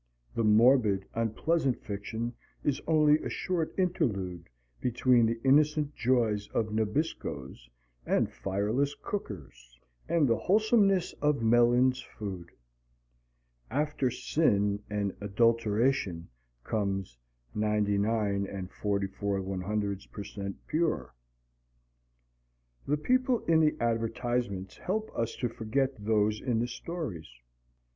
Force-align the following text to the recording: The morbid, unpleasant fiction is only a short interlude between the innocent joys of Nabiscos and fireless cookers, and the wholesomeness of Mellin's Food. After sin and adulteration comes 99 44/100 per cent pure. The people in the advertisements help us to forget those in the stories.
The 0.33 0.43
morbid, 0.43 1.05
unpleasant 1.13 1.77
fiction 1.79 2.33
is 2.63 2.81
only 2.87 3.19
a 3.19 3.29
short 3.29 3.71
interlude 3.77 4.49
between 4.79 5.27
the 5.27 5.39
innocent 5.43 5.93
joys 5.93 6.47
of 6.55 6.73
Nabiscos 6.73 7.69
and 8.03 8.33
fireless 8.33 8.95
cookers, 8.99 9.79
and 10.09 10.27
the 10.27 10.39
wholesomeness 10.39 11.13
of 11.21 11.43
Mellin's 11.43 12.01
Food. 12.01 12.49
After 13.69 14.09
sin 14.09 14.81
and 14.89 15.15
adulteration 15.21 16.29
comes 16.63 17.15
99 17.53 18.47
44/100 18.69 20.11
per 20.11 20.23
cent 20.23 20.55
pure. 20.65 21.13
The 22.87 22.97
people 22.97 23.41
in 23.45 23.59
the 23.59 23.77
advertisements 23.79 24.77
help 24.77 25.11
us 25.15 25.35
to 25.35 25.47
forget 25.47 25.93
those 26.03 26.41
in 26.41 26.57
the 26.57 26.67
stories. 26.67 27.29